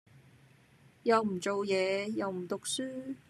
[1.03, 3.15] 又唔做嘢又唔讀書